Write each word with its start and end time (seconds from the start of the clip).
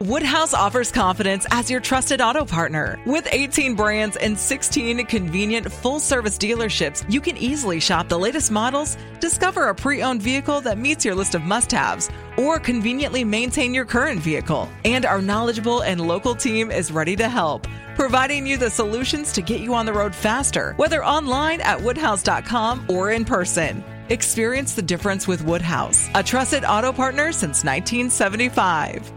Woodhouse 0.00 0.52
offers 0.52 0.92
confidence 0.92 1.46
as 1.50 1.70
your 1.70 1.80
trusted 1.80 2.20
auto 2.20 2.44
partner. 2.44 3.00
With 3.06 3.26
18 3.32 3.74
brands 3.74 4.18
and 4.18 4.38
16 4.38 5.06
convenient 5.06 5.72
full 5.72 6.00
service 6.00 6.36
dealerships, 6.36 7.10
you 7.10 7.18
can 7.18 7.38
easily 7.38 7.80
shop 7.80 8.06
the 8.06 8.18
latest 8.18 8.50
models, 8.50 8.98
discover 9.20 9.68
a 9.68 9.74
pre 9.74 10.02
owned 10.02 10.20
vehicle 10.20 10.60
that 10.60 10.76
meets 10.76 11.02
your 11.02 11.14
list 11.14 11.34
of 11.34 11.44
must 11.44 11.72
haves, 11.72 12.10
or 12.36 12.60
conveniently 12.60 13.24
maintain 13.24 13.72
your 13.72 13.86
current 13.86 14.20
vehicle. 14.20 14.68
And 14.84 15.06
our 15.06 15.22
knowledgeable 15.22 15.80
and 15.80 16.06
local 16.06 16.34
team 16.34 16.70
is 16.70 16.92
ready 16.92 17.16
to 17.16 17.26
help, 17.30 17.66
providing 17.94 18.46
you 18.46 18.58
the 18.58 18.68
solutions 18.68 19.32
to 19.32 19.40
get 19.40 19.62
you 19.62 19.72
on 19.72 19.86
the 19.86 19.94
road 19.94 20.14
faster, 20.14 20.74
whether 20.76 21.02
online 21.02 21.62
at 21.62 21.80
woodhouse.com 21.80 22.84
or 22.90 23.12
in 23.12 23.24
person. 23.24 23.82
Experience 24.10 24.74
the 24.74 24.82
difference 24.82 25.26
with 25.26 25.42
Woodhouse, 25.42 26.10
a 26.14 26.22
trusted 26.22 26.66
auto 26.66 26.92
partner 26.92 27.32
since 27.32 27.64
1975. 27.64 29.15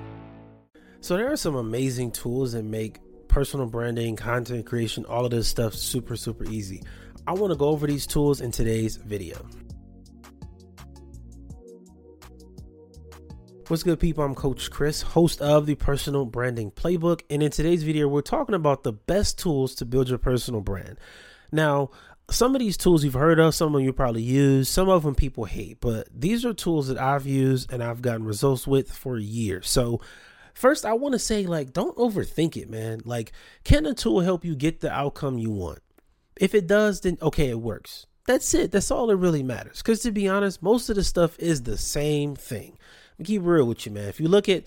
So 1.01 1.15
there 1.15 1.31
are 1.31 1.37
some 1.37 1.55
amazing 1.55 2.11
tools 2.11 2.51
that 2.51 2.63
make 2.63 2.99
personal 3.29 3.67
branding, 3.67 4.17
content 4.17 4.65
creation, 4.65 5.05
all 5.05 5.23
of 5.23 5.31
this 5.31 5.47
stuff 5.47 5.73
super, 5.73 6.17
super 6.17 6.43
easy. 6.45 6.83
I 7.25 7.33
want 7.33 7.51
to 7.51 7.57
go 7.57 7.69
over 7.69 7.87
these 7.87 8.05
tools 8.05 8.41
in 8.41 8.51
today's 8.51 8.97
video. 8.97 9.37
What's 13.67 13.83
good, 13.83 13.99
people? 13.99 14.25
I'm 14.25 14.35
Coach 14.35 14.69
Chris, 14.71 15.01
host 15.01 15.41
of 15.41 15.67
the 15.67 15.75
Personal 15.75 16.25
Branding 16.25 16.69
Playbook. 16.69 17.21
And 17.29 17.41
in 17.41 17.51
today's 17.51 17.83
video, 17.83 18.09
we're 18.09 18.21
talking 18.21 18.55
about 18.55 18.83
the 18.83 18.93
best 18.93 19.39
tools 19.39 19.75
to 19.75 19.85
build 19.85 20.09
your 20.09 20.17
personal 20.17 20.59
brand. 20.59 20.99
Now, 21.51 21.91
some 22.29 22.55
of 22.55 22.59
these 22.59 22.75
tools 22.75 23.05
you've 23.05 23.13
heard 23.13 23.39
of, 23.39 23.55
some 23.55 23.67
of 23.67 23.73
them 23.73 23.83
you 23.83 23.93
probably 23.93 24.23
use, 24.23 24.67
some 24.67 24.89
of 24.89 25.03
them 25.03 25.15
people 25.15 25.45
hate, 25.45 25.79
but 25.79 26.09
these 26.13 26.45
are 26.45 26.53
tools 26.53 26.87
that 26.89 26.97
I've 26.97 27.25
used 27.25 27.71
and 27.71 27.81
I've 27.81 28.01
gotten 28.01 28.25
results 28.25 28.67
with 28.67 28.91
for 28.91 29.17
years. 29.17 29.69
So 29.69 30.01
First, 30.53 30.85
I 30.85 30.93
want 30.93 31.13
to 31.13 31.19
say, 31.19 31.45
like, 31.45 31.73
don't 31.73 31.95
overthink 31.97 32.57
it, 32.57 32.69
man. 32.69 33.01
Like, 33.05 33.31
can 33.63 33.85
a 33.85 33.93
tool 33.93 34.21
help 34.21 34.43
you 34.43 34.55
get 34.55 34.81
the 34.81 34.91
outcome 34.91 35.37
you 35.37 35.51
want? 35.51 35.79
If 36.39 36.55
it 36.55 36.67
does, 36.67 37.01
then 37.01 37.17
okay, 37.21 37.49
it 37.49 37.59
works. 37.59 38.05
That's 38.25 38.53
it. 38.53 38.71
That's 38.71 38.91
all 38.91 39.07
that 39.07 39.17
really 39.17 39.43
matters. 39.43 39.79
Because 39.79 40.01
to 40.01 40.11
be 40.11 40.27
honest, 40.27 40.61
most 40.61 40.89
of 40.89 40.95
the 40.95 41.03
stuff 41.03 41.37
is 41.39 41.63
the 41.63 41.77
same 41.77 42.35
thing. 42.35 42.77
Keep 43.23 43.41
real 43.43 43.65
with 43.65 43.85
you, 43.85 43.91
man. 43.91 44.07
If 44.07 44.19
you 44.19 44.27
look 44.27 44.47
at 44.47 44.63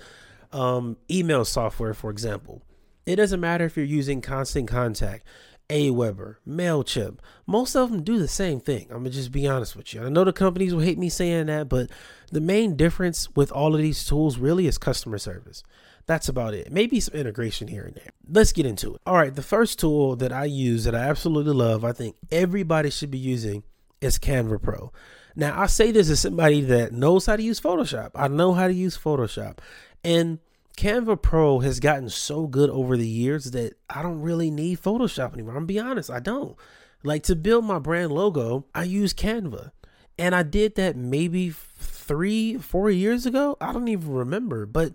um, 0.52 0.97
email 1.11 1.44
software, 1.44 1.94
for 1.94 2.11
example, 2.11 2.62
it 3.06 3.17
doesn't 3.17 3.41
matter 3.41 3.64
if 3.64 3.77
you're 3.77 3.86
using 3.86 4.20
Constant 4.20 4.69
Contact, 4.69 5.27
Aweber, 5.73 6.37
MailChimp. 6.47 7.19
Most 7.47 7.75
of 7.75 7.91
them 7.91 8.03
do 8.03 8.19
the 8.19 8.28
same 8.28 8.61
thing. 8.61 8.83
I'm 8.91 8.98
going 8.98 9.05
to 9.05 9.11
just 9.11 9.33
be 9.33 9.48
honest 9.48 9.75
with 9.75 9.95
you. 9.95 10.05
I 10.05 10.11
know 10.11 10.23
the 10.25 10.33
companies 10.33 10.75
will 10.75 10.83
hate 10.83 10.98
me 10.98 11.09
saying 11.09 11.47
that, 11.47 11.69
but 11.69 11.89
the 12.31 12.42
main 12.42 12.77
difference 12.77 13.34
with 13.34 13.51
all 13.51 13.75
of 13.75 13.81
these 13.81 14.05
tools 14.05 14.37
really 14.37 14.67
is 14.67 14.77
customer 14.77 15.17
service. 15.17 15.62
That's 16.05 16.29
about 16.29 16.53
it. 16.53 16.70
Maybe 16.70 17.01
some 17.01 17.14
integration 17.14 17.69
here 17.69 17.84
and 17.84 17.95
there. 17.95 18.11
Let's 18.29 18.53
get 18.53 18.67
into 18.67 18.95
it. 18.95 19.01
All 19.06 19.14
right, 19.14 19.34
the 19.34 19.42
first 19.42 19.79
tool 19.79 20.14
that 20.17 20.33
I 20.33 20.45
use 20.45 20.84
that 20.84 20.95
I 20.95 21.09
absolutely 21.09 21.55
love, 21.55 21.84
I 21.84 21.92
think 21.92 22.17
everybody 22.31 22.91
should 22.91 23.11
be 23.11 23.19
using, 23.19 23.62
is 24.01 24.19
Canva 24.19 24.61
Pro. 24.61 24.92
Now, 25.34 25.59
I 25.59 25.67
say 25.67 25.91
this 25.91 26.11
as 26.11 26.20
somebody 26.20 26.61
that 26.62 26.92
knows 26.92 27.25
how 27.25 27.36
to 27.36 27.42
use 27.42 27.61
Photoshop. 27.61 28.11
I 28.14 28.29
know 28.29 28.53
how 28.53 28.67
to 28.67 28.75
use 28.75 28.98
Photoshop. 28.98 29.59
And 30.05 30.41
Canva 30.77 31.20
Pro 31.20 31.61
has 31.61 31.81
gotten 31.81 32.09
so 32.09 32.47
good 32.47 32.70
over 32.70 32.97
the 32.97 33.06
years 33.06 33.51
that 33.53 33.75
I 33.91 34.03
don't 34.03 34.20
really 34.20 34.51
need 34.51 34.81
Photoshop 34.81 35.34
anymore. 35.34 35.56
I'm 35.56 35.67
be 35.67 35.79
honest, 35.79 36.11
I 36.11 36.20
don't. 36.20 36.56
Like 37.05 37.25
to 37.25 37.37
build 37.37 37.64
my 37.64 37.79
brand 37.79 38.12
logo, 38.12 38.67
I 38.75 38.84
use 38.84 39.12
Canva. 39.12 39.73
And 40.19 40.34
I 40.34 40.42
did 40.42 40.77
that 40.77 40.97
maybe 40.97 41.51
three, 41.51 42.59
four 42.59 42.91
years 42.91 43.27
ago. 43.27 43.56
I 43.61 43.73
don't 43.73 43.89
even 43.89 44.12
remember, 44.12 44.67
but 44.67 44.95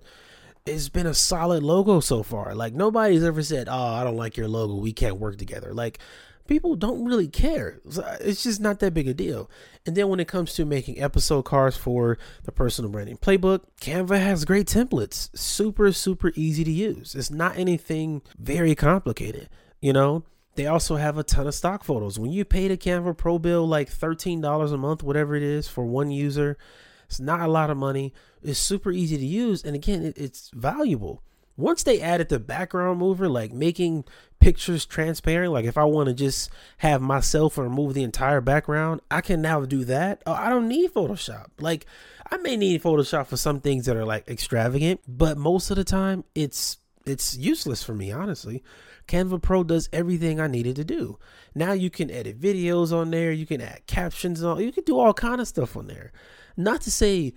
it's 0.66 0.90
been 0.90 1.08
a 1.08 1.14
solid 1.14 1.64
logo 1.64 2.00
so 2.00 2.24
far. 2.24 2.54
Like 2.54 2.74
nobody's 2.74 3.24
ever 3.24 3.42
said, 3.42 3.68
"Oh, 3.70 3.94
I 3.94 4.04
don't 4.04 4.18
like 4.18 4.38
your 4.38 4.48
logo. 4.48 4.76
We 4.76 4.94
can't 4.94 5.18
work 5.18 5.38
together." 5.38 5.74
Like 5.74 6.00
people 6.48 6.76
don't 6.76 7.06
really 7.06 7.28
care. 7.28 7.80
Uh, 7.86 8.18
it's 8.22 8.44
just 8.44 8.60
not 8.60 8.80
that 8.80 8.94
big 8.94 9.08
a 9.08 9.14
deal. 9.14 9.50
And 9.86 9.96
then 9.96 10.10
when 10.10 10.20
it 10.20 10.28
comes 10.28 10.54
to 10.56 10.66
making 10.66 11.02
episode 11.02 11.44
cards 11.44 11.78
for 11.78 12.18
the 12.44 12.52
personal 12.52 12.92
branding 12.92 13.18
playbook, 13.18 13.62
Canva 13.82 14.20
has 14.20 14.46
great 14.46 14.68
templates. 14.68 15.30
Super 15.38 15.92
super 15.92 16.32
easy 16.36 16.64
to 16.64 16.72
use. 16.72 17.16
It's 17.16 17.32
not 17.32 17.58
anything 17.58 18.22
very 18.38 18.76
complicated, 18.76 19.50
you 19.82 19.94
know? 19.94 20.24
They 20.56 20.66
also 20.66 20.96
have 20.96 21.20
a 21.20 21.24
ton 21.24 21.46
of 21.46 21.54
stock 21.54 21.84
photos. 21.84 22.18
When 22.18 22.32
you 22.32 22.44
pay 22.44 22.68
the 22.68 22.78
Canva 22.78 23.16
Pro 23.16 23.38
bill 23.38 23.68
like 23.68 23.92
$13 23.92 24.74
a 24.74 24.78
month, 24.78 25.04
whatever 25.04 25.36
it 25.36 25.44
is 25.44 25.68
for 25.68 25.86
one 25.86 26.10
user, 26.10 26.58
it's 27.06 27.20
not 27.20 27.42
a 27.42 27.48
lot 27.48 27.70
of 27.70 27.78
money. 27.78 28.12
It's 28.42 28.60
super 28.60 28.92
easy 28.92 29.18
to 29.18 29.26
use. 29.26 29.64
And 29.64 29.76
again, 29.76 30.04
it, 30.04 30.18
it's 30.18 30.50
valuable. 30.56 31.22
Once 31.58 31.82
they 31.82 32.00
added 32.00 32.30
the 32.30 32.40
background 32.40 33.00
mover, 33.00 33.28
like 33.28 33.52
making 33.52 34.06
pictures 34.40 34.86
transparent, 34.86 35.52
like 35.52 35.66
if 35.66 35.78
I 35.78 35.84
want 35.84 36.08
to 36.08 36.14
just 36.14 36.52
have 36.78 37.02
myself 37.02 37.58
remove 37.58 37.96
the 37.96 38.04
entire 38.04 38.42
background, 38.42 39.02
I 39.10 39.22
can 39.22 39.42
now 39.42 39.66
do 39.66 39.84
that. 39.86 40.22
Oh, 40.28 40.34
I 40.34 40.50
don't 40.50 40.68
need 40.68 40.94
Photoshop. 40.94 41.48
Like 41.60 41.88
I 42.32 42.38
may 42.38 42.56
need 42.56 42.84
Photoshop 42.84 43.26
for 43.26 43.38
some 43.38 43.60
things 43.60 43.88
that 43.88 43.98
are 43.98 44.06
like 44.06 44.28
extravagant, 44.30 45.02
but 45.08 45.38
most 45.38 45.72
of 45.72 45.78
the 45.78 45.84
time 45.84 46.24
it's 46.36 46.78
it's 47.08 47.38
useless 47.38 47.84
for 47.84 47.94
me, 47.96 48.12
honestly. 48.12 48.64
Canva 49.08 49.42
Pro 49.42 49.64
does 49.64 49.90
everything 49.94 50.40
I 50.40 50.48
needed 50.48 50.76
to 50.76 50.84
do. 50.84 51.18
Now 51.56 51.72
you 51.72 51.90
can 51.90 52.12
edit 52.12 52.40
videos 52.40 52.92
on 52.92 53.10
there, 53.10 53.32
you 53.32 53.46
can 53.46 53.62
add 53.62 53.88
captions 53.88 54.44
on, 54.44 54.62
you 54.62 54.72
can 54.72 54.84
do 54.84 55.00
all 55.00 55.14
kind 55.14 55.42
of 55.42 55.48
stuff 55.48 55.78
on 55.78 55.88
there. 55.88 56.12
Not 56.58 56.82
to 56.82 56.92
say 56.92 57.34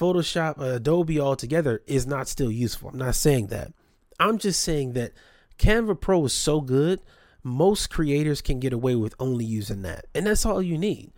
Photoshop, 0.00 0.58
uh, 0.58 0.76
Adobe 0.76 1.20
altogether 1.20 1.82
is 1.86 2.06
not 2.06 2.26
still 2.26 2.50
useful. 2.50 2.88
I'm 2.88 2.98
not 2.98 3.14
saying 3.14 3.48
that. 3.48 3.72
I'm 4.18 4.38
just 4.38 4.62
saying 4.62 4.94
that 4.94 5.12
Canva 5.58 6.00
Pro 6.00 6.24
is 6.24 6.32
so 6.32 6.62
good, 6.62 7.00
most 7.42 7.90
creators 7.90 8.40
can 8.40 8.60
get 8.60 8.72
away 8.72 8.94
with 8.94 9.14
only 9.20 9.44
using 9.44 9.82
that. 9.82 10.06
And 10.14 10.26
that's 10.26 10.46
all 10.46 10.62
you 10.62 10.78
need, 10.78 11.12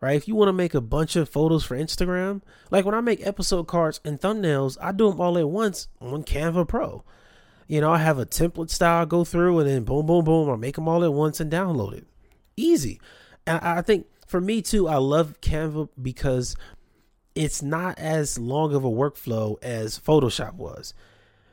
right? 0.00 0.16
If 0.16 0.28
you 0.28 0.36
want 0.36 0.48
to 0.48 0.52
make 0.52 0.74
a 0.74 0.80
bunch 0.80 1.16
of 1.16 1.28
photos 1.28 1.64
for 1.64 1.76
Instagram, 1.76 2.42
like 2.70 2.84
when 2.84 2.94
I 2.94 3.00
make 3.00 3.26
episode 3.26 3.66
cards 3.66 4.00
and 4.04 4.20
thumbnails, 4.20 4.76
I 4.80 4.92
do 4.92 5.10
them 5.10 5.20
all 5.20 5.36
at 5.36 5.48
once 5.48 5.88
on 6.00 6.22
Canva 6.22 6.68
Pro. 6.68 7.02
You 7.66 7.80
know, 7.80 7.90
I 7.90 7.98
have 7.98 8.18
a 8.18 8.26
template 8.26 8.70
style 8.70 9.04
go 9.04 9.24
through 9.24 9.58
and 9.58 9.68
then 9.68 9.82
boom, 9.82 10.06
boom, 10.06 10.24
boom, 10.24 10.48
I 10.48 10.56
make 10.56 10.76
them 10.76 10.88
all 10.88 11.04
at 11.04 11.12
once 11.12 11.40
and 11.40 11.50
download 11.50 11.94
it. 11.94 12.06
Easy. 12.56 13.00
And 13.46 13.58
I 13.60 13.82
think 13.82 14.06
for 14.28 14.40
me 14.40 14.62
too, 14.62 14.88
I 14.88 14.96
love 14.96 15.40
Canva 15.40 15.88
because 16.00 16.54
it's 17.38 17.62
not 17.62 17.96
as 18.00 18.36
long 18.36 18.74
of 18.74 18.84
a 18.84 18.90
workflow 18.90 19.62
as 19.62 19.96
Photoshop 19.96 20.54
was. 20.54 20.92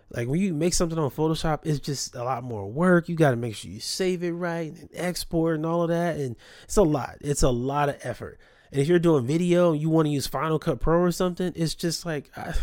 Like 0.10 0.28
when 0.28 0.40
you 0.40 0.52
make 0.52 0.74
something 0.74 0.98
on 0.98 1.12
Photoshop, 1.12 1.60
it's 1.64 1.80
just 1.80 2.16
a 2.16 2.24
lot 2.24 2.44
more 2.44 2.68
work. 2.68 3.08
You 3.08 3.16
got 3.16 3.32
to 3.32 3.38
make 3.38 3.54
sure 3.56 3.70
you 3.70 3.80
save 3.80 4.24
it 4.24 4.32
right 4.32 4.74
and 4.74 4.90
export 4.96 5.58
and 5.58 5.66
all 5.66 5.84
of 5.84 5.90
that. 5.90 6.18
And 6.18 6.38
it's 6.64 6.78
a 6.78 6.82
lot. 6.82 7.18
It's 7.22 7.44
a 7.44 7.52
lot 7.52 7.90
of 7.90 7.98
effort. 8.02 8.40
And 8.72 8.82
if 8.82 8.88
you're 8.88 8.98
doing 8.98 9.28
video 9.28 9.74
and 9.74 9.82
you 9.82 9.92
want 9.92 10.08
to 10.08 10.12
use 10.12 10.26
Final 10.26 10.58
Cut 10.58 10.80
Pro 10.80 11.02
or 11.02 11.12
something, 11.12 11.54
it's 11.56 11.76
just 11.76 12.04
like 12.04 12.32
I, 12.36 12.56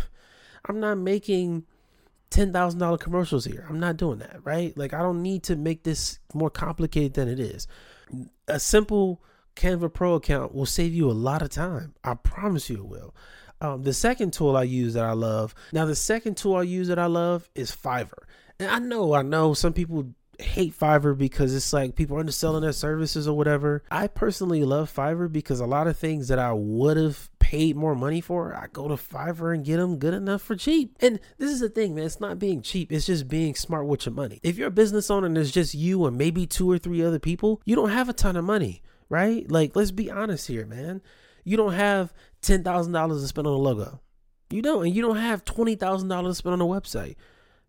I'm 0.65 0.81
not 0.81 0.97
making 0.97 1.63
ten 2.29 2.51
thousand 2.51 2.81
dollar 2.81 2.97
commercials 2.97 3.45
here. 3.45 3.65
I'm 3.69 3.79
not 3.79 3.95
doing 3.95 4.19
that, 4.19 4.41
right? 4.43 4.77
Like 4.77 4.93
I 4.93 5.01
don't 5.01 5.21
need 5.21 5.43
to 5.43 5.55
make 5.55 5.83
this 5.83 6.19
more 6.33 6.49
complicated 6.49 7.13
than 7.13 7.29
it 7.29 7.39
is. 7.39 7.67
A 8.49 8.59
simple 8.59 9.21
Canva 9.55 9.93
Pro 9.93 10.15
account 10.15 10.53
will 10.53 10.65
save 10.65 10.93
you 10.93 11.09
a 11.09 11.13
lot 11.13 11.41
of 11.41 11.49
time. 11.49 11.93
I 12.03 12.15
promise 12.15 12.69
you 12.69 12.77
it 12.77 12.85
will. 12.85 13.15
Um, 13.61 13.83
the 13.83 13.93
second 13.93 14.33
tool 14.33 14.57
I 14.57 14.63
use 14.63 14.93
that 14.95 15.05
I 15.05 15.13
love. 15.13 15.55
Now, 15.71 15.85
the 15.85 15.95
second 15.95 16.35
tool 16.35 16.55
I 16.55 16.63
use 16.63 16.89
that 16.89 16.99
I 16.99 17.05
love 17.05 17.49
is 17.55 17.71
Fiverr. 17.71 18.23
And 18.59 18.69
I 18.69 18.79
know, 18.79 19.13
I 19.13 19.21
know 19.21 19.53
some 19.53 19.73
people 19.73 20.13
hate 20.39 20.77
Fiverr 20.77 21.17
because 21.17 21.55
it's 21.55 21.71
like 21.71 21.95
people 21.95 22.17
are 22.17 22.19
underselling 22.19 22.61
their 22.61 22.71
services 22.71 23.27
or 23.27 23.37
whatever. 23.37 23.83
I 23.89 24.07
personally 24.07 24.63
love 24.63 24.93
Fiverr 24.93 25.31
because 25.31 25.59
a 25.59 25.65
lot 25.65 25.87
of 25.87 25.97
things 25.97 26.27
that 26.27 26.39
I 26.39 26.51
would 26.51 26.97
have 26.97 27.29
paid 27.39 27.75
more 27.75 27.95
money 27.95 28.19
for, 28.19 28.55
I 28.55 28.67
go 28.71 28.87
to 28.87 28.95
Fiverr 28.95 29.53
and 29.53 29.63
get 29.63 29.77
them 29.77 29.97
good 29.97 30.13
enough 30.13 30.41
for 30.41 30.55
cheap. 30.55 30.95
And 30.99 31.19
this 31.37 31.51
is 31.51 31.59
the 31.59 31.69
thing, 31.69 31.95
man. 31.95 32.05
It's 32.05 32.19
not 32.19 32.39
being 32.39 32.61
cheap. 32.61 32.91
It's 32.91 33.05
just 33.05 33.27
being 33.27 33.55
smart 33.55 33.85
with 33.85 34.05
your 34.05 34.13
money. 34.13 34.39
If 34.43 34.57
you're 34.57 34.69
a 34.69 34.71
business 34.71 35.11
owner 35.11 35.27
and 35.27 35.37
it's 35.37 35.51
just 35.51 35.73
you 35.73 36.05
and 36.05 36.17
maybe 36.17 36.45
two 36.45 36.69
or 36.69 36.77
three 36.77 37.03
other 37.03 37.19
people, 37.19 37.61
you 37.63 37.75
don't 37.75 37.89
have 37.89 38.09
a 38.09 38.13
ton 38.13 38.35
of 38.35 38.43
money 38.43 38.81
right? 39.13 39.49
Like, 39.49 39.75
let's 39.75 39.91
be 39.91 40.09
honest 40.09 40.47
here, 40.47 40.65
man. 40.65 40.99
You 41.43 41.55
don't 41.55 41.73
have 41.73 42.11
ten 42.41 42.63
thousand 42.63 42.93
dollars 42.93 43.21
to 43.21 43.27
spend 43.27 43.45
on 43.45 43.53
a 43.53 43.57
logo. 43.57 44.01
You 44.49 44.63
don't, 44.63 44.87
and 44.87 44.95
you 44.95 45.03
don't 45.03 45.17
have 45.17 45.45
twenty 45.45 45.75
thousand 45.75 46.09
dollars 46.09 46.31
to 46.31 46.35
spend 46.39 46.53
on 46.53 46.61
a 46.61 46.65
website. 46.65 47.15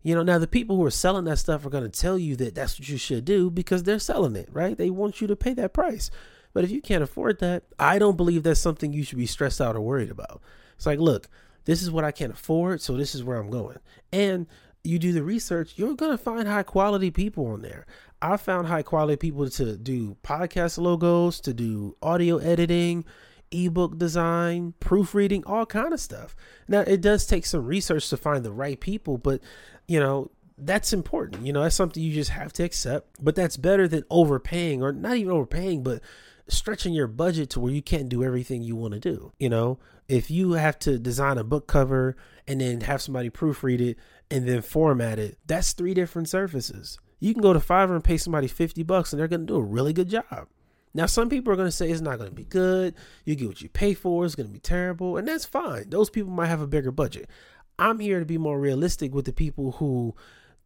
You 0.01 0.15
know, 0.15 0.23
now 0.23 0.39
the 0.39 0.47
people 0.47 0.75
who 0.75 0.83
are 0.85 0.91
selling 0.91 1.25
that 1.25 1.37
stuff 1.37 1.63
are 1.63 1.69
going 1.69 1.83
to 1.83 2.01
tell 2.01 2.17
you 2.17 2.35
that 2.37 2.55
that's 2.55 2.79
what 2.79 2.89
you 2.89 2.97
should 2.97 3.25
do 3.25 3.51
because 3.51 3.83
they're 3.83 3.99
selling 3.99 4.35
it, 4.35 4.49
right? 4.51 4.75
They 4.75 4.89
want 4.89 5.21
you 5.21 5.27
to 5.27 5.35
pay 5.35 5.53
that 5.53 5.73
price. 5.73 6.09
But 6.51 6.63
if 6.63 6.71
you 6.71 6.81
can't 6.81 7.03
afford 7.03 7.39
that, 7.39 7.63
I 7.77 7.99
don't 7.99 8.17
believe 8.17 8.41
that's 8.41 8.59
something 8.59 8.91
you 8.91 9.03
should 9.03 9.19
be 9.19 9.27
stressed 9.27 9.61
out 9.61 9.75
or 9.75 9.81
worried 9.81 10.09
about. 10.09 10.41
It's 10.77 10.85
like, 10.87 10.99
look, 10.99 11.27
this 11.65 11.83
is 11.83 11.91
what 11.91 12.05
I 12.05 12.11
can't 12.11 12.33
afford, 12.33 12.81
so 12.81 12.97
this 12.97 13.13
is 13.13 13.23
where 13.23 13.37
I'm 13.37 13.51
going. 13.51 13.77
And 14.11 14.47
you 14.85 14.99
do 14.99 15.11
the 15.11 15.23
research, 15.23 15.73
you're 15.75 15.95
to 15.95 16.17
find 16.17 16.47
high 16.47 16.63
quality 16.63 17.11
people 17.11 17.47
on 17.47 17.61
there. 17.61 17.85
I 18.21 18.37
found 18.37 18.67
high 18.67 18.83
quality 18.83 19.17
people 19.17 19.49
to 19.49 19.77
do 19.77 20.17
podcast 20.23 20.77
logos, 20.77 21.39
to 21.41 21.53
do 21.53 21.95
audio 22.01 22.37
editing, 22.37 23.05
ebook 23.51 23.97
design, 23.97 24.73
proofreading, 24.79 25.43
all 25.45 25.65
kind 25.65 25.93
of 25.93 25.99
stuff. 25.99 26.35
Now 26.67 26.81
it 26.81 27.01
does 27.01 27.25
take 27.25 27.45
some 27.45 27.65
research 27.65 28.09
to 28.09 28.17
find 28.17 28.43
the 28.43 28.51
right 28.51 28.79
people, 28.79 29.17
but 29.17 29.41
you 29.87 29.99
know, 29.99 30.31
that's 30.57 30.93
important. 30.93 31.45
You 31.45 31.53
know, 31.53 31.63
that's 31.63 31.75
something 31.75 32.01
you 32.01 32.13
just 32.13 32.31
have 32.31 32.53
to 32.53 32.63
accept. 32.63 33.23
But 33.23 33.35
that's 33.35 33.57
better 33.57 33.87
than 33.87 34.03
overpaying 34.09 34.81
or 34.81 34.91
not 34.91 35.17
even 35.17 35.31
overpaying, 35.31 35.83
but 35.83 36.01
stretching 36.47 36.93
your 36.93 37.07
budget 37.07 37.49
to 37.51 37.59
where 37.59 37.73
you 37.73 37.81
can't 37.81 38.09
do 38.09 38.23
everything 38.23 38.61
you 38.61 38.75
want 38.75 38.93
to 38.93 38.99
do. 38.99 39.33
You 39.39 39.49
know, 39.49 39.79
if 40.07 40.29
you 40.29 40.53
have 40.53 40.77
to 40.79 40.99
design 40.99 41.37
a 41.37 41.43
book 41.43 41.67
cover 41.67 42.15
and 42.47 42.61
then 42.61 42.81
have 42.81 43.01
somebody 43.01 43.29
proofread 43.29 43.81
it 43.81 43.97
and 44.31 44.47
then 44.47 44.61
format 44.61 45.19
it, 45.19 45.37
that's 45.45 45.73
three 45.73 45.93
different 45.93 46.29
services. 46.29 46.99
You 47.19 47.33
can 47.33 47.41
go 47.41 47.53
to 47.53 47.59
Fiverr 47.59 47.95
and 47.95 48.03
pay 48.03 48.17
somebody 48.17 48.47
50 48.47 48.83
bucks 48.83 49.13
and 49.13 49.19
they're 49.19 49.27
going 49.27 49.41
to 49.41 49.53
do 49.53 49.57
a 49.57 49.63
really 49.63 49.93
good 49.93 50.09
job. 50.09 50.47
Now, 50.93 51.07
some 51.07 51.27
people 51.27 51.51
are 51.51 51.57
going 51.57 51.67
to 51.67 51.75
say 51.75 51.89
it's 51.89 51.99
not 51.99 52.17
going 52.17 52.29
to 52.29 52.35
be 52.35 52.45
good. 52.45 52.95
You 53.25 53.35
get 53.35 53.49
what 53.49 53.61
you 53.61 53.67
pay 53.67 53.93
for. 53.93 54.25
It's 54.25 54.35
going 54.35 54.47
to 54.47 54.53
be 54.53 54.59
terrible. 54.59 55.17
And 55.17 55.27
that's 55.27 55.43
fine. 55.43 55.89
Those 55.89 56.09
people 56.09 56.31
might 56.31 56.47
have 56.47 56.61
a 56.61 56.67
bigger 56.67 56.91
budget. 56.91 57.29
I'm 57.77 57.99
here 57.99 58.19
to 58.19 58.25
be 58.25 58.37
more 58.37 58.59
realistic 58.59 59.13
with 59.13 59.25
the 59.25 59.33
people 59.33 59.73
who 59.73 60.15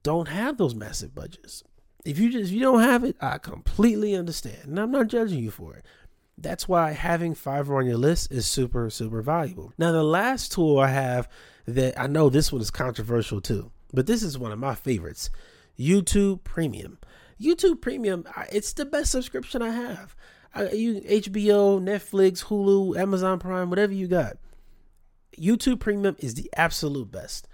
don't 0.04 0.28
have 0.28 0.58
those 0.58 0.76
massive 0.76 1.16
budgets. 1.16 1.64
If 2.06 2.20
you 2.20 2.32
just 2.32 2.46
if 2.46 2.52
you 2.52 2.62
don't 2.62 2.82
have 2.82 3.04
it, 3.04 3.18
I 3.20 3.40
completely 3.40 4.16
understand. 4.16 4.66
And 4.66 4.80
I'm 4.80 4.92
not 4.92 5.08
judging 5.08 5.40
you 5.40 5.52
for 5.52 5.76
it. 5.76 5.86
That's 6.42 6.68
why 6.68 6.92
having 6.92 7.36
Fiverr 7.36 7.80
on 7.80 7.86
your 7.86 7.98
list 7.98 8.32
is 8.32 8.48
super, 8.48 8.90
super 8.90 9.22
valuable. 9.22 9.74
Now, 9.78 9.92
the 9.92 10.04
last 10.04 10.52
tool 10.52 10.80
I 10.80 10.88
have 10.88 11.28
that 11.66 12.00
I 12.00 12.08
know 12.08 12.30
this 12.30 12.52
one 12.52 12.62
is 12.62 12.72
controversial 12.72 13.42
too, 13.42 13.72
but 13.94 14.08
this 14.08 14.24
is 14.24 14.38
one 14.38 14.52
of 14.52 14.60
my 14.60 14.76
favorites 14.76 15.30
YouTube 15.78 16.44
Premium. 16.44 16.98
YouTube 17.42 17.82
Premium, 17.82 18.26
it's 18.52 18.74
the 18.74 18.86
best 18.86 19.12
subscription 19.12 19.62
I 19.62 19.70
have. 19.70 20.16
You 20.74 21.02
HBO, 21.02 21.82
Netflix, 21.82 22.46
Hulu, 22.46 22.98
Amazon 22.98 23.40
Prime, 23.40 23.70
whatever 23.70 23.94
you 23.94 24.08
got. 24.08 24.38
YouTube 25.38 25.80
Premium 25.80 26.16
is 26.20 26.34
the 26.34 26.50
absolute 26.56 27.12
best. 27.12 27.48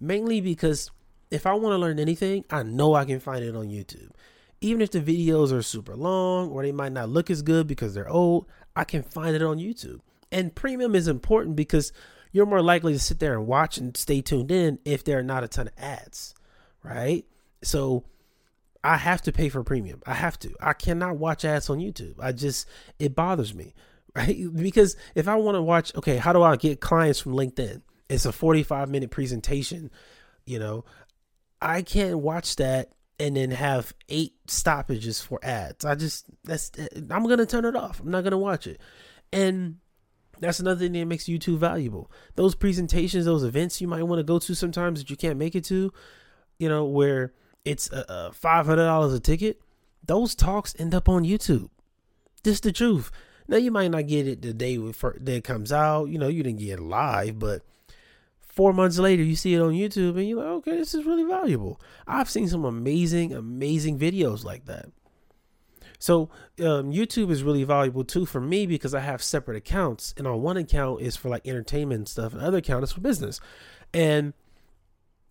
Mainly 0.00 0.40
because 0.40 0.90
if 1.30 1.46
I 1.46 1.54
want 1.54 1.72
to 1.72 1.78
learn 1.78 1.98
anything, 1.98 2.44
I 2.50 2.62
know 2.62 2.94
I 2.94 3.04
can 3.04 3.20
find 3.20 3.44
it 3.44 3.56
on 3.56 3.68
YouTube. 3.68 4.10
Even 4.62 4.80
if 4.80 4.90
the 4.90 5.00
videos 5.00 5.52
are 5.52 5.62
super 5.62 5.96
long 5.96 6.50
or 6.50 6.62
they 6.62 6.72
might 6.72 6.92
not 6.92 7.08
look 7.08 7.30
as 7.30 7.42
good 7.42 7.66
because 7.66 7.94
they're 7.94 8.08
old, 8.08 8.46
I 8.74 8.84
can 8.84 9.02
find 9.02 9.34
it 9.34 9.42
on 9.42 9.58
YouTube. 9.58 10.00
And 10.30 10.54
premium 10.54 10.94
is 10.94 11.08
important 11.08 11.56
because 11.56 11.92
you're 12.32 12.46
more 12.46 12.62
likely 12.62 12.92
to 12.94 12.98
sit 12.98 13.18
there 13.18 13.34
and 13.34 13.46
watch 13.46 13.76
and 13.76 13.96
stay 13.96 14.22
tuned 14.22 14.50
in 14.50 14.78
if 14.84 15.04
there 15.04 15.18
are 15.18 15.22
not 15.22 15.44
a 15.44 15.48
ton 15.48 15.68
of 15.68 15.74
ads, 15.76 16.34
right? 16.82 17.26
So 17.62 18.04
I 18.82 18.96
have 18.96 19.22
to 19.22 19.32
pay 19.32 19.48
for 19.48 19.62
premium. 19.62 20.00
I 20.06 20.14
have 20.14 20.38
to. 20.40 20.54
I 20.60 20.72
cannot 20.72 21.18
watch 21.18 21.44
ads 21.44 21.68
on 21.68 21.78
YouTube. 21.78 22.14
I 22.18 22.32
just 22.32 22.66
it 22.98 23.14
bothers 23.14 23.54
me, 23.54 23.74
right? 24.16 24.36
Because 24.54 24.96
if 25.14 25.28
I 25.28 25.36
want 25.36 25.56
to 25.56 25.62
watch, 25.62 25.94
okay, 25.96 26.16
how 26.16 26.32
do 26.32 26.42
I 26.42 26.56
get 26.56 26.80
clients 26.80 27.20
from 27.20 27.32
LinkedIn? 27.32 27.82
It's 28.08 28.26
a 28.26 28.32
45 28.32 28.88
minute 28.88 29.10
presentation, 29.10 29.90
you 30.46 30.58
know. 30.58 30.84
I 31.60 31.82
can't 31.82 32.18
watch 32.18 32.56
that 32.56 32.90
and 33.22 33.36
then 33.36 33.52
have 33.52 33.94
eight 34.08 34.34
stoppages 34.48 35.20
for 35.20 35.38
ads. 35.44 35.84
I 35.84 35.94
just 35.94 36.26
that's 36.42 36.72
I'm 37.08 37.24
gonna 37.24 37.46
turn 37.46 37.64
it 37.64 37.76
off. 37.76 38.00
I'm 38.00 38.10
not 38.10 38.24
gonna 38.24 38.36
watch 38.36 38.66
it. 38.66 38.80
And 39.32 39.76
that's 40.40 40.58
another 40.58 40.80
thing 40.80 40.92
that 40.92 41.04
makes 41.04 41.26
YouTube 41.26 41.58
valuable. 41.58 42.10
Those 42.34 42.56
presentations, 42.56 43.24
those 43.24 43.44
events 43.44 43.80
you 43.80 43.86
might 43.86 44.02
want 44.02 44.18
to 44.18 44.24
go 44.24 44.40
to 44.40 44.54
sometimes 44.56 44.98
that 44.98 45.08
you 45.08 45.16
can't 45.16 45.38
make 45.38 45.54
it 45.54 45.62
to, 45.66 45.92
you 46.58 46.68
know, 46.68 46.84
where 46.84 47.32
it's 47.64 47.88
a 47.92 48.32
five 48.32 48.66
hundred 48.66 48.86
dollars 48.86 49.14
a 49.14 49.20
ticket. 49.20 49.60
Those 50.04 50.34
talks 50.34 50.74
end 50.80 50.92
up 50.92 51.08
on 51.08 51.22
YouTube. 51.22 51.70
This 52.42 52.58
the 52.58 52.72
truth. 52.72 53.12
Now 53.46 53.58
you 53.58 53.70
might 53.70 53.92
not 53.92 54.08
get 54.08 54.26
it 54.26 54.42
the 54.42 54.52
day 54.52 54.74
it 54.74 55.44
comes 55.44 55.70
out. 55.70 56.06
You 56.06 56.18
know, 56.18 56.26
you 56.26 56.42
didn't 56.42 56.58
get 56.58 56.80
it 56.80 56.82
live, 56.82 57.38
but 57.38 57.62
four 58.52 58.74
months 58.74 58.98
later 58.98 59.22
you 59.22 59.34
see 59.34 59.54
it 59.54 59.60
on 59.60 59.72
youtube 59.72 60.10
and 60.10 60.28
you're 60.28 60.38
like 60.38 60.46
okay 60.46 60.76
this 60.76 60.94
is 60.94 61.06
really 61.06 61.24
valuable. 61.24 61.80
I've 62.06 62.30
seen 62.30 62.48
some 62.48 62.64
amazing 62.64 63.32
amazing 63.32 63.98
videos 63.98 64.44
like 64.44 64.66
that. 64.66 64.86
So 65.98 66.28
um, 66.60 66.92
youtube 66.92 67.30
is 67.30 67.42
really 67.42 67.64
valuable 67.64 68.04
too 68.04 68.26
for 68.26 68.40
me 68.40 68.66
because 68.66 68.94
i 68.94 69.00
have 69.00 69.22
separate 69.22 69.56
accounts 69.56 70.14
and 70.16 70.26
on 70.26 70.42
one 70.42 70.58
account 70.58 71.00
is 71.00 71.16
for 71.16 71.30
like 71.30 71.46
entertainment 71.48 72.08
stuff 72.08 72.34
and 72.34 72.42
other 72.42 72.58
account 72.58 72.84
is 72.84 72.92
for 72.92 73.00
business. 73.00 73.40
And 73.94 74.34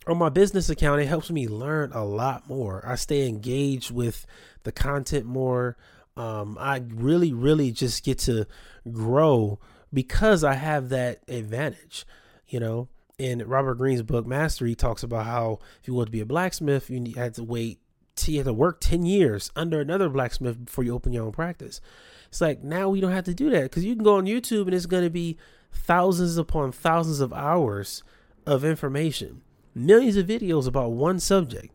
on 0.08 0.18
my 0.18 0.30
business 0.30 0.70
account 0.70 1.02
it 1.02 1.06
helps 1.06 1.30
me 1.30 1.48
learn 1.48 1.92
a 1.94 2.04
lot 2.04 2.50
more. 2.50 2.84
I 2.86 2.96
stay 2.96 3.28
engaged 3.28 3.92
with 3.92 4.26
the 4.64 4.72
content 4.72 5.26
more. 5.26 5.78
Um, 6.18 6.58
i 6.60 6.84
really 6.90 7.32
really 7.32 7.72
just 7.72 8.04
get 8.04 8.20
to 8.20 8.46
grow 8.92 9.60
because 9.94 10.44
i 10.44 10.56
have 10.56 10.90
that 10.90 11.22
advantage 11.30 12.06
you 12.50 12.60
know 12.60 12.90
in 13.22 13.48
Robert 13.48 13.76
Greene's 13.76 14.02
book 14.02 14.26
Mastery, 14.26 14.74
talks 14.74 15.04
about 15.04 15.26
how 15.26 15.60
if 15.80 15.88
you 15.88 15.94
want 15.94 16.08
to 16.08 16.12
be 16.12 16.22
a 16.22 16.26
blacksmith, 16.26 16.90
you 16.90 17.14
had 17.16 17.36
to 17.36 17.44
wait. 17.44 17.80
You 18.26 18.38
had 18.38 18.46
to 18.46 18.54
work 18.54 18.82
ten 18.82 19.06
years 19.06 19.52
under 19.56 19.80
another 19.80 20.10
blacksmith 20.10 20.66
before 20.66 20.84
you 20.84 20.94
open 20.94 21.14
your 21.14 21.26
own 21.26 21.32
practice. 21.32 21.82
It's 22.28 22.42
like 22.42 22.64
now 22.64 22.90
we 22.90 23.00
don't 23.00 23.12
have 23.12 23.26
to 23.26 23.34
do 23.34 23.50
that 23.52 23.64
because 23.64 23.86
you 23.86 23.96
can 23.96 24.04
go 24.04 24.18
on 24.18 24.26
YouTube 24.26 24.64
and 24.64 24.74
it's 24.74 24.86
going 24.86 25.04
to 25.04 25.10
be 25.10 25.38
thousands 25.72 26.38
upon 26.38 26.72
thousands 26.72 27.20
of 27.20 27.32
hours 27.32 28.04
of 28.46 28.66
information, 28.66 29.42
millions 29.74 30.18
of 30.18 30.28
videos 30.28 30.68
about 30.68 30.92
one 30.92 31.20
subject. 31.20 31.74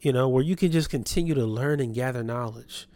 You 0.00 0.12
know 0.12 0.28
where 0.28 0.42
you 0.42 0.56
can 0.56 0.72
just 0.72 0.90
continue 0.90 1.34
to 1.34 1.44
learn 1.44 1.80
and 1.80 1.94
gather 1.94 2.24
knowledge. 2.24 2.88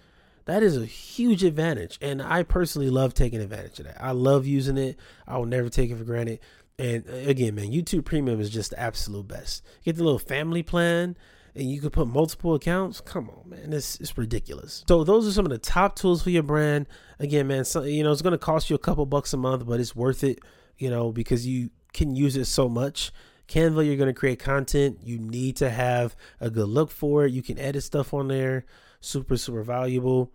That 0.46 0.62
is 0.62 0.76
a 0.76 0.86
huge 0.86 1.44
advantage, 1.44 1.98
and 2.00 2.22
I 2.22 2.42
personally 2.42 2.88
love 2.90 3.14
taking 3.14 3.40
advantage 3.40 3.78
of 3.80 3.86
that. 3.86 4.02
I 4.02 4.12
love 4.12 4.46
using 4.46 4.78
it. 4.78 4.96
I 5.26 5.38
will 5.38 5.46
never 5.46 5.68
take 5.68 5.90
it 5.90 5.96
for 5.96 6.04
granted. 6.04 6.40
And 6.78 7.04
uh, 7.08 7.28
again, 7.28 7.54
man, 7.54 7.72
YouTube 7.72 8.04
Premium 8.04 8.40
is 8.40 8.50
just 8.50 8.70
the 8.70 8.80
absolute 8.80 9.28
best. 9.28 9.62
Get 9.84 9.96
the 9.96 10.04
little 10.04 10.18
family 10.18 10.62
plan 10.62 11.16
and 11.56 11.70
you 11.70 11.80
could 11.80 11.92
put 11.92 12.06
multiple 12.06 12.54
accounts. 12.54 13.00
Come 13.00 13.30
on, 13.30 13.48
man, 13.48 13.70
this 13.70 13.96
is 13.96 14.16
ridiculous. 14.16 14.84
So 14.86 15.04
those 15.04 15.26
are 15.26 15.32
some 15.32 15.46
of 15.46 15.50
the 15.50 15.58
top 15.58 15.96
tools 15.96 16.22
for 16.22 16.30
your 16.30 16.42
brand. 16.42 16.86
Again, 17.18 17.46
man, 17.46 17.64
so, 17.64 17.82
you 17.82 18.04
know 18.04 18.12
it's 18.12 18.22
going 18.22 18.32
to 18.32 18.38
cost 18.38 18.68
you 18.68 18.76
a 18.76 18.78
couple 18.80 19.06
bucks 19.06 19.32
a 19.32 19.38
month, 19.38 19.66
but 19.66 19.80
it's 19.80 19.96
worth 19.96 20.22
it. 20.22 20.40
You 20.76 20.90
know 20.90 21.10
because 21.10 21.46
you 21.46 21.70
can 21.94 22.14
use 22.14 22.36
it 22.36 22.44
so 22.44 22.68
much. 22.68 23.10
Canva, 23.48 23.86
you're 23.86 23.96
going 23.96 24.12
to 24.12 24.18
create 24.18 24.38
content. 24.38 24.98
You 25.02 25.18
need 25.18 25.56
to 25.56 25.70
have 25.70 26.14
a 26.40 26.50
good 26.50 26.68
look 26.68 26.90
for 26.90 27.24
it. 27.24 27.32
You 27.32 27.42
can 27.42 27.58
edit 27.58 27.82
stuff 27.82 28.12
on 28.12 28.28
there. 28.28 28.66
Super, 29.06 29.36
super 29.36 29.62
valuable. 29.62 30.32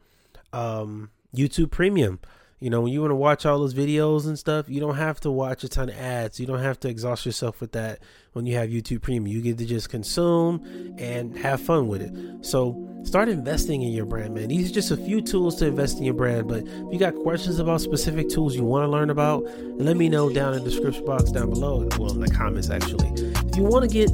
Um, 0.53 1.09
YouTube 1.35 1.71
Premium. 1.71 2.19
You 2.62 2.69
know, 2.69 2.81
when 2.81 2.94
you 2.94 3.01
want 3.01 3.09
to 3.09 3.15
watch 3.15 3.45
all 3.45 3.57
those 3.57 3.73
videos 3.73 4.27
and 4.27 4.38
stuff, 4.38 4.69
you 4.69 4.79
don't 4.79 4.95
have 4.95 5.19
to 5.21 5.31
watch 5.31 5.63
a 5.63 5.68
ton 5.68 5.89
of 5.89 5.95
ads. 5.97 6.39
You 6.39 6.45
don't 6.45 6.59
have 6.59 6.79
to 6.81 6.89
exhaust 6.89 7.25
yourself 7.25 7.59
with 7.59 7.71
that 7.71 8.00
when 8.33 8.45
you 8.45 8.56
have 8.56 8.69
YouTube 8.69 9.01
Premium. 9.01 9.25
You 9.27 9.41
get 9.41 9.57
to 9.57 9.65
just 9.65 9.89
consume 9.89 10.95
and 11.00 11.35
have 11.39 11.59
fun 11.59 11.87
with 11.87 12.04
it. 12.04 12.45
So 12.45 12.87
start 13.04 13.30
investing 13.30 13.81
in 13.81 13.92
your 13.92 14.06
brand, 14.06 14.35
man. 14.35 14.49
These 14.49 14.69
are 14.69 14.73
just 14.73 14.92
a 14.92 14.97
few 14.97 15.21
tools 15.21 15.56
to 15.57 15.66
invest 15.66 15.97
in 15.97 16.04
your 16.04 16.13
brand. 16.13 16.47
But 16.47 16.68
if 16.68 16.94
you 16.94 16.99
got 16.99 17.16
questions 17.16 17.57
about 17.57 17.81
specific 17.81 18.30
tools 18.30 18.56
you 18.56 18.63
want 18.63 18.83
to 18.83 18.90
learn 18.90 19.09
about, 19.09 19.44
let 19.80 19.97
me 19.97 20.07
know 20.07 20.30
down 20.30 20.54
in 20.54 20.63
the 20.63 20.69
description 20.69 21.04
box 21.04 21.31
down 21.31 21.49
below. 21.49 21.90
Well, 21.97 22.13
in 22.13 22.21
the 22.21 22.30
comments, 22.31 22.69
actually. 22.69 23.09
If 23.49 23.57
you 23.57 23.63
want 23.63 23.90
to 23.90 23.94
get 23.94 24.11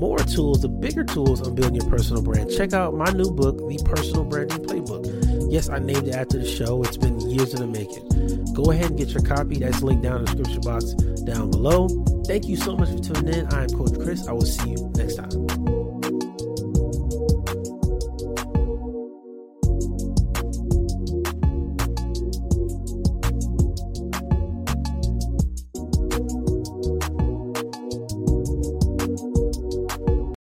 more 0.00 0.18
tools, 0.20 0.62
the 0.62 0.68
bigger 0.68 1.04
tools 1.04 1.46
on 1.46 1.54
building 1.54 1.74
your 1.74 1.88
personal 1.90 2.22
brand, 2.22 2.50
check 2.50 2.72
out 2.72 2.94
my 2.94 3.10
new 3.10 3.30
book, 3.30 3.58
The 3.68 3.78
Personal 3.84 4.24
Branding 4.24 4.64
Playbook. 4.64 5.52
Yes, 5.52 5.68
I 5.68 5.78
named 5.78 6.08
it 6.08 6.14
after 6.14 6.38
the 6.38 6.46
show. 6.46 6.82
It's 6.82 6.96
been 6.96 7.20
years 7.20 7.52
in 7.52 7.60
the 7.60 7.66
making. 7.66 8.54
Go 8.54 8.70
ahead 8.70 8.86
and 8.86 8.98
get 8.98 9.10
your 9.10 9.22
copy. 9.22 9.58
That's 9.58 9.82
linked 9.82 10.02
down 10.02 10.20
in 10.20 10.24
the 10.24 10.34
description 10.36 10.62
box 10.62 10.94
down 11.24 11.50
below. 11.50 11.88
Thank 12.26 12.48
you 12.48 12.56
so 12.56 12.76
much 12.76 12.88
for 12.88 12.98
tuning 12.98 13.34
in. 13.34 13.46
I 13.52 13.64
am 13.64 13.68
Coach 13.70 13.94
Chris. 14.00 14.26
I 14.26 14.32
will 14.32 14.46
see 14.46 14.70
you 14.70 14.90
next 14.96 15.16
time. 15.16 15.49